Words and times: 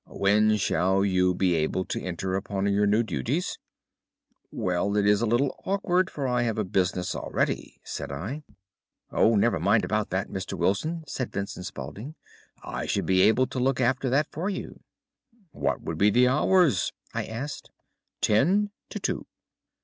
When 0.09 0.57
shall 0.57 1.05
you 1.05 1.35
be 1.35 1.53
able 1.53 1.85
to 1.85 2.01
enter 2.01 2.33
upon 2.35 2.65
your 2.65 2.87
new 2.87 3.03
duties?' 3.03 3.59
"'Well, 4.49 4.97
it 4.97 5.05
is 5.05 5.21
a 5.21 5.27
little 5.27 5.55
awkward, 5.63 6.09
for 6.09 6.27
I 6.27 6.41
have 6.41 6.57
a 6.57 6.63
business 6.63 7.13
already,' 7.13 7.79
said 7.83 8.11
I. 8.11 8.41
"'Oh, 9.11 9.35
never 9.35 9.59
mind 9.59 9.85
about 9.85 10.09
that, 10.09 10.27
Mr. 10.29 10.57
Wilson!' 10.57 11.03
said 11.05 11.31
Vincent 11.31 11.67
Spaulding. 11.67 12.15
'I 12.63 12.87
should 12.87 13.05
be 13.05 13.21
able 13.21 13.45
to 13.45 13.59
look 13.59 13.79
after 13.79 14.09
that 14.09 14.25
for 14.31 14.49
you.' 14.49 14.79
"'What 15.51 15.81
would 15.83 15.99
be 15.99 16.09
the 16.09 16.27
hours?' 16.27 16.91
I 17.13 17.25
asked. 17.25 17.69
"'Ten 18.21 18.71
to 18.89 18.99
two. 18.99 19.27